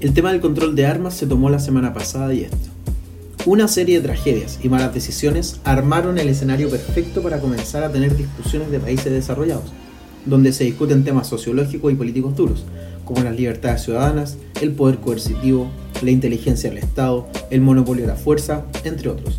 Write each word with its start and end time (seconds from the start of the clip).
El 0.00 0.12
tema 0.12 0.32
del 0.32 0.40
control 0.40 0.74
de 0.74 0.86
armas 0.86 1.14
se 1.14 1.26
tomó 1.26 1.50
la 1.50 1.60
semana 1.60 1.94
pasada 1.94 2.34
y 2.34 2.42
esto. 2.42 2.68
Una 3.46 3.68
serie 3.68 4.00
de 4.00 4.06
tragedias 4.06 4.58
y 4.62 4.68
malas 4.68 4.92
decisiones 4.92 5.60
armaron 5.64 6.18
el 6.18 6.28
escenario 6.28 6.68
perfecto 6.68 7.22
para 7.22 7.40
comenzar 7.40 7.84
a 7.84 7.92
tener 7.92 8.16
discusiones 8.16 8.70
de 8.72 8.80
países 8.80 9.12
desarrollados, 9.12 9.72
donde 10.26 10.52
se 10.52 10.64
discuten 10.64 11.04
temas 11.04 11.28
sociológicos 11.28 11.92
y 11.92 11.96
políticos 11.96 12.34
duros, 12.34 12.64
como 13.04 13.22
las 13.22 13.36
libertades 13.36 13.82
ciudadanas, 13.82 14.36
el 14.60 14.72
poder 14.72 14.98
coercitivo, 14.98 15.70
la 16.02 16.10
inteligencia 16.10 16.70
del 16.70 16.78
Estado, 16.78 17.28
el 17.50 17.60
monopolio 17.60 18.02
de 18.02 18.12
la 18.12 18.16
fuerza, 18.16 18.64
entre 18.82 19.10
otros. 19.10 19.38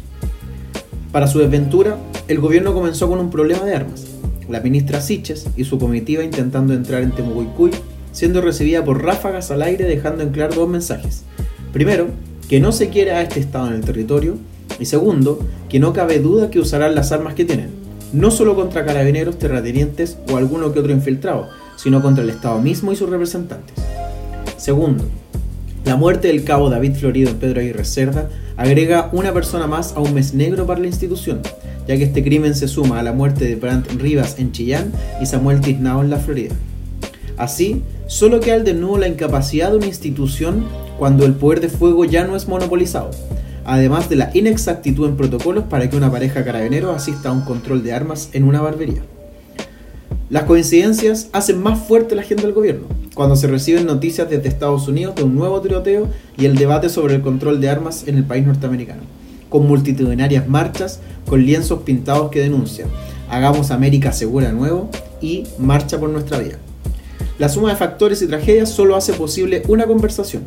Para 1.11 1.27
su 1.27 1.39
desventura, 1.39 1.97
el 2.27 2.39
gobierno 2.39 2.73
comenzó 2.73 3.09
con 3.09 3.19
un 3.19 3.29
problema 3.29 3.65
de 3.65 3.75
armas. 3.75 4.05
La 4.49 4.61
ministra 4.61 5.01
Siches 5.01 5.47
y 5.57 5.65
su 5.65 5.79
comitiva 5.79 6.23
intentando 6.23 6.73
entrar 6.73 7.01
en 7.03 7.11
Temuguicuy 7.11 7.71
siendo 8.15 8.39
recibida 8.39 8.85
por 8.85 9.03
ráfagas 9.03 9.51
al 9.51 9.61
aire 9.61 9.83
dejando 9.83 10.23
en 10.23 10.29
claro 10.29 10.55
dos 10.55 10.69
mensajes. 10.69 11.23
Primero, 11.73 12.07
que 12.47 12.61
no 12.61 12.71
se 12.71 12.87
quiere 12.87 13.11
a 13.11 13.21
este 13.21 13.41
Estado 13.41 13.67
en 13.67 13.73
el 13.73 13.81
territorio, 13.81 14.37
y 14.79 14.85
segundo, 14.85 15.45
que 15.67 15.79
no 15.81 15.91
cabe 15.91 16.19
duda 16.19 16.49
que 16.49 16.59
usarán 16.59 16.95
las 16.95 17.11
armas 17.11 17.33
que 17.33 17.43
tienen, 17.43 17.71
no 18.13 18.31
solo 18.31 18.55
contra 18.55 18.85
carabineros, 18.85 19.37
terratenientes 19.37 20.17
o 20.31 20.37
alguno 20.37 20.71
que 20.71 20.79
otro 20.79 20.93
infiltrado, 20.93 21.49
sino 21.75 22.01
contra 22.01 22.23
el 22.23 22.29
Estado 22.29 22.61
mismo 22.61 22.93
y 22.93 22.95
sus 22.95 23.09
representantes. 23.09 23.75
Segundo, 24.55 25.03
la 25.83 25.97
muerte 25.97 26.29
del 26.29 26.45
cabo 26.45 26.69
David 26.69 26.95
Florido 26.95 27.31
en 27.31 27.37
Pedro 27.37 27.59
Aguirre 27.59 27.83
Cerda 27.83 28.29
agrega 28.55 29.09
una 29.11 29.33
persona 29.33 29.67
más 29.67 29.91
a 29.91 29.99
un 29.99 30.13
mes 30.13 30.33
negro 30.33 30.65
para 30.65 30.79
la 30.79 30.87
institución, 30.87 31.41
ya 31.85 31.97
que 31.97 32.05
este 32.05 32.23
crimen 32.23 32.55
se 32.55 32.69
suma 32.69 32.99
a 32.99 33.03
la 33.03 33.11
muerte 33.11 33.43
de 33.43 33.55
Brandt 33.57 33.91
Rivas 33.91 34.39
en 34.39 34.53
Chillán 34.53 34.93
y 35.21 35.25
Samuel 35.25 35.59
Tiznao 35.59 36.01
en 36.01 36.11
la 36.11 36.17
Florida. 36.17 36.55
Así, 37.37 37.81
solo 38.07 38.39
queda 38.39 38.55
al 38.55 38.63
desnudo 38.63 38.97
la 38.97 39.07
incapacidad 39.07 39.71
de 39.71 39.77
una 39.77 39.87
institución 39.87 40.65
cuando 40.97 41.25
el 41.25 41.33
poder 41.33 41.59
de 41.59 41.69
fuego 41.69 42.05
ya 42.05 42.25
no 42.25 42.35
es 42.35 42.47
monopolizado, 42.47 43.11
además 43.65 44.09
de 44.09 44.15
la 44.15 44.31
inexactitud 44.33 45.07
en 45.07 45.17
protocolos 45.17 45.65
para 45.65 45.89
que 45.89 45.97
una 45.97 46.11
pareja 46.11 46.45
carabinero 46.45 46.91
asista 46.91 47.29
a 47.29 47.33
un 47.33 47.41
control 47.41 47.83
de 47.83 47.93
armas 47.93 48.29
en 48.33 48.45
una 48.45 48.61
barbería. 48.61 49.01
Las 50.29 50.43
coincidencias 50.43 51.29
hacen 51.33 51.61
más 51.61 51.79
fuerte 51.79 52.15
la 52.15 52.21
agenda 52.21 52.43
del 52.43 52.53
gobierno, 52.53 52.85
cuando 53.13 53.35
se 53.35 53.47
reciben 53.47 53.85
noticias 53.85 54.29
desde 54.29 54.47
Estados 54.47 54.87
Unidos 54.87 55.15
de 55.15 55.23
un 55.23 55.35
nuevo 55.35 55.61
tiroteo 55.61 56.07
y 56.37 56.45
el 56.45 56.55
debate 56.55 56.89
sobre 56.89 57.15
el 57.15 57.21
control 57.21 57.61
de 57.61 57.69
armas 57.69 58.07
en 58.07 58.17
el 58.17 58.23
país 58.23 58.45
norteamericano, 58.45 59.03
con 59.49 59.67
multitudinarias 59.67 60.47
marchas 60.47 60.99
con 61.27 61.45
lienzos 61.45 61.81
pintados 61.83 62.31
que 62.31 62.39
denuncian, 62.39 62.87
hagamos 63.29 63.71
América 63.71 64.11
segura 64.13 64.51
nuevo 64.51 64.89
y 65.21 65.43
marcha 65.59 65.99
por 65.99 66.09
nuestra 66.09 66.39
vida. 66.39 66.57
La 67.37 67.49
suma 67.49 67.69
de 67.69 67.75
factores 67.75 68.21
y 68.21 68.27
tragedias 68.27 68.69
solo 68.69 68.95
hace 68.95 69.11
posible 69.11 69.61
una 69.67 69.85
conversación. 69.85 70.43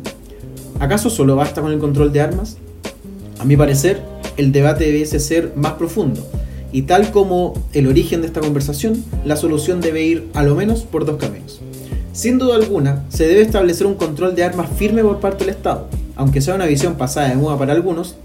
¿Acaso 0.79 1.11
solo 1.11 1.35
basta 1.35 1.61
con 1.61 1.71
el 1.71 1.77
control 1.77 2.11
de 2.11 2.21
armas? 2.21 2.57
A 3.37 3.45
mi 3.45 3.55
parecer, 3.55 4.01
el 4.37 4.51
debate 4.51 4.85
debiese 4.85 5.19
ser 5.19 5.53
más 5.55 5.73
profundo, 5.73 6.25
y 6.71 6.83
tal 6.83 7.11
como 7.11 7.53
el 7.73 7.85
origen 7.85 8.21
de 8.21 8.27
esta 8.27 8.41
conversación, 8.41 9.03
la 9.23 9.35
solución 9.35 9.81
debe 9.81 10.03
ir 10.03 10.29
a 10.33 10.41
lo 10.41 10.55
menos 10.55 10.81
por 10.81 11.05
dos 11.05 11.17
caminos. 11.17 11.61
Sin 12.11 12.39
duda 12.39 12.55
alguna, 12.55 13.05
se 13.09 13.27
debe 13.27 13.41
establecer 13.41 13.85
un 13.85 13.93
control 13.93 14.35
de 14.35 14.45
armas 14.45 14.69
firme 14.75 15.03
por 15.03 15.19
parte 15.19 15.45
del 15.45 15.53
Estado. 15.53 15.87
Aunque 16.15 16.41
sea 16.41 16.55
una 16.55 16.65
visión 16.65 16.95
pasada 16.95 17.29
de 17.29 17.35
moda 17.35 17.57
para 17.59 17.73
algunos, 17.73 18.15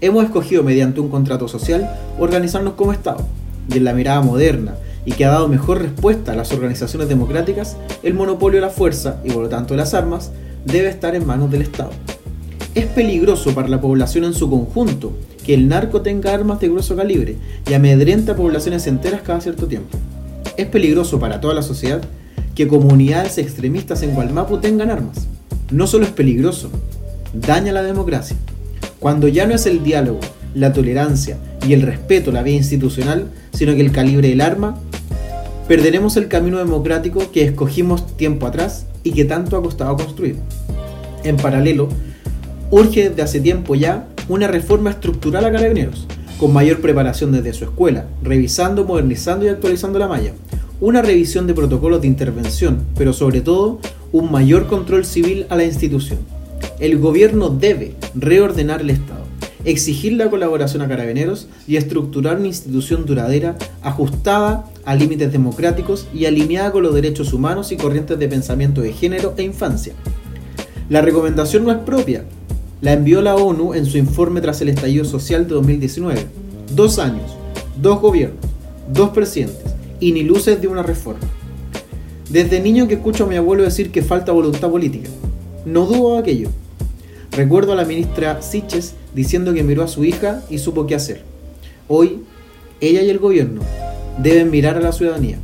hemos 0.00 0.22
escogido 0.22 0.62
mediante 0.62 1.00
un 1.00 1.08
contrato 1.08 1.48
social 1.48 1.92
organizarnos 2.20 2.74
como 2.74 2.92
Estado. 2.92 3.26
Y 3.68 3.78
en 3.78 3.84
la 3.84 3.94
mirada 3.94 4.20
moderna 4.20 4.76
y 5.04 5.12
que 5.12 5.24
ha 5.24 5.30
dado 5.30 5.48
mejor 5.48 5.82
respuesta 5.82 6.32
a 6.32 6.36
las 6.36 6.52
organizaciones 6.52 7.08
democráticas, 7.08 7.76
el 8.02 8.14
monopolio 8.14 8.60
de 8.60 8.66
la 8.66 8.72
fuerza 8.72 9.20
y 9.24 9.30
por 9.30 9.42
lo 9.42 9.48
tanto 9.48 9.74
de 9.74 9.78
las 9.78 9.94
armas 9.94 10.30
debe 10.64 10.88
estar 10.88 11.14
en 11.14 11.26
manos 11.26 11.50
del 11.50 11.62
Estado. 11.62 11.90
Es 12.74 12.86
peligroso 12.86 13.54
para 13.54 13.68
la 13.68 13.80
población 13.80 14.24
en 14.24 14.34
su 14.34 14.48
conjunto 14.48 15.12
que 15.44 15.54
el 15.54 15.68
narco 15.68 16.02
tenga 16.02 16.32
armas 16.32 16.60
de 16.60 16.68
grueso 16.68 16.96
calibre 16.96 17.36
y 17.68 17.74
amedrenta 17.74 18.36
poblaciones 18.36 18.86
enteras 18.86 19.22
cada 19.22 19.40
cierto 19.40 19.66
tiempo. 19.66 19.98
Es 20.56 20.66
peligroso 20.66 21.18
para 21.18 21.40
toda 21.40 21.54
la 21.54 21.62
sociedad 21.62 22.00
que 22.54 22.68
comunidades 22.68 23.38
extremistas 23.38 24.02
en 24.02 24.14
Gualmapu 24.14 24.58
tengan 24.58 24.90
armas. 24.90 25.26
No 25.70 25.86
solo 25.86 26.04
es 26.04 26.10
peligroso, 26.10 26.70
daña 27.32 27.72
la 27.72 27.82
democracia. 27.82 28.36
Cuando 28.98 29.26
ya 29.26 29.46
no 29.46 29.54
es 29.54 29.66
el 29.66 29.82
diálogo, 29.82 30.20
la 30.54 30.72
tolerancia 30.72 31.38
y 31.66 31.72
el 31.72 31.82
respeto 31.82 32.30
a 32.30 32.34
la 32.34 32.42
vía 32.42 32.56
institucional, 32.56 33.28
sino 33.52 33.74
que 33.74 33.80
el 33.80 33.92
calibre 33.92 34.28
del 34.28 34.40
arma 34.40 34.78
perderemos 35.68 36.16
el 36.16 36.28
camino 36.28 36.58
democrático 36.58 37.30
que 37.30 37.44
escogimos 37.44 38.16
tiempo 38.16 38.46
atrás 38.46 38.86
y 39.02 39.12
que 39.12 39.24
tanto 39.24 39.56
ha 39.56 39.62
costado 39.62 39.96
construir. 39.96 40.36
En 41.24 41.36
paralelo, 41.36 41.88
urge 42.70 43.08
desde 43.08 43.22
hace 43.22 43.40
tiempo 43.40 43.74
ya 43.74 44.08
una 44.28 44.48
reforma 44.48 44.90
estructural 44.90 45.44
a 45.44 45.52
carabineros, 45.52 46.06
con 46.38 46.52
mayor 46.52 46.80
preparación 46.80 47.32
desde 47.32 47.52
su 47.52 47.64
escuela, 47.64 48.06
revisando, 48.22 48.84
modernizando 48.84 49.46
y 49.46 49.48
actualizando 49.48 49.98
la 49.98 50.08
malla, 50.08 50.32
una 50.80 51.02
revisión 51.02 51.46
de 51.46 51.54
protocolos 51.54 52.00
de 52.00 52.08
intervención, 52.08 52.82
pero 52.96 53.12
sobre 53.12 53.40
todo 53.40 53.78
un 54.10 54.32
mayor 54.32 54.66
control 54.66 55.04
civil 55.04 55.46
a 55.48 55.56
la 55.56 55.64
institución. 55.64 56.18
El 56.80 56.98
gobierno 56.98 57.50
debe 57.50 57.94
reordenar 58.14 58.80
el 58.80 58.90
Estado 58.90 59.21
exigir 59.64 60.14
la 60.14 60.30
colaboración 60.30 60.82
a 60.82 60.88
carabineros 60.88 61.48
y 61.66 61.76
estructurar 61.76 62.38
una 62.38 62.48
institución 62.48 63.06
duradera 63.06 63.56
ajustada 63.82 64.66
a 64.84 64.94
límites 64.94 65.32
democráticos 65.32 66.06
y 66.14 66.26
alineada 66.26 66.72
con 66.72 66.82
los 66.82 66.94
derechos 66.94 67.32
humanos 67.32 67.72
y 67.72 67.76
corrientes 67.76 68.18
de 68.18 68.28
pensamiento 68.28 68.80
de 68.80 68.92
género 68.92 69.34
e 69.36 69.42
infancia. 69.42 69.94
La 70.88 71.00
recomendación 71.00 71.64
no 71.64 71.72
es 71.72 71.78
propia, 71.78 72.24
la 72.80 72.92
envió 72.92 73.22
la 73.22 73.36
ONU 73.36 73.74
en 73.74 73.86
su 73.86 73.96
informe 73.98 74.40
tras 74.40 74.60
el 74.60 74.68
estallido 74.68 75.04
social 75.04 75.46
de 75.46 75.54
2019. 75.54 76.26
Dos 76.74 76.98
años, 76.98 77.36
dos 77.80 78.00
gobiernos, 78.00 78.40
dos 78.92 79.10
presidentes 79.10 79.74
y 80.00 80.12
ni 80.12 80.24
luces 80.24 80.60
de 80.60 80.68
una 80.68 80.82
reforma. 80.82 81.20
Desde 82.28 82.60
niño 82.60 82.88
que 82.88 82.94
escucho 82.94 83.24
a 83.24 83.28
mi 83.28 83.36
abuelo 83.36 83.62
decir 83.62 83.92
que 83.92 84.02
falta 84.02 84.32
voluntad 84.32 84.70
política. 84.70 85.08
No 85.64 85.86
dudo 85.86 86.14
de 86.14 86.18
aquello. 86.18 86.48
Recuerdo 87.32 87.72
a 87.72 87.76
la 87.76 87.86
ministra 87.86 88.42
Siches 88.42 88.94
diciendo 89.14 89.54
que 89.54 89.62
miró 89.62 89.82
a 89.82 89.88
su 89.88 90.04
hija 90.04 90.42
y 90.50 90.58
supo 90.58 90.86
qué 90.86 90.94
hacer. 90.94 91.22
Hoy, 91.88 92.24
ella 92.82 93.00
y 93.00 93.08
el 93.08 93.18
gobierno 93.18 93.62
deben 94.18 94.50
mirar 94.50 94.76
a 94.76 94.80
la 94.80 94.92
ciudadanía, 94.92 95.38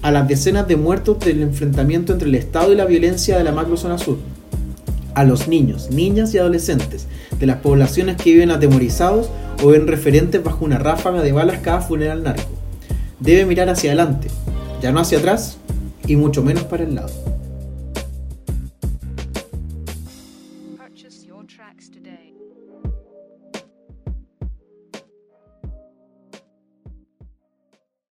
a 0.00 0.10
las 0.10 0.26
decenas 0.26 0.66
de 0.66 0.76
muertos 0.76 1.20
del 1.20 1.42
enfrentamiento 1.42 2.14
entre 2.14 2.28
el 2.28 2.34
Estado 2.34 2.72
y 2.72 2.76
la 2.76 2.86
violencia 2.86 3.36
de 3.36 3.44
la 3.44 3.52
macrozona 3.52 3.98
sur, 3.98 4.16
a 5.14 5.24
los 5.24 5.46
niños, 5.46 5.90
niñas 5.90 6.32
y 6.32 6.38
adolescentes 6.38 7.08
de 7.38 7.46
las 7.46 7.58
poblaciones 7.58 8.16
que 8.16 8.32
viven 8.32 8.50
atemorizados 8.50 9.28
o 9.62 9.68
ven 9.68 9.86
referentes 9.86 10.42
bajo 10.42 10.64
una 10.64 10.78
ráfaga 10.78 11.20
de 11.20 11.32
balas 11.32 11.58
cada 11.58 11.82
funeral 11.82 12.22
narco. 12.22 12.48
Debe 13.20 13.44
mirar 13.44 13.68
hacia 13.68 13.90
adelante, 13.90 14.28
ya 14.80 14.92
no 14.92 15.00
hacia 15.00 15.18
atrás 15.18 15.58
y 16.06 16.16
mucho 16.16 16.42
menos 16.42 16.64
para 16.64 16.84
el 16.84 16.94
lado. 16.94 17.33
tracks 21.64 21.88
today. 21.88 22.43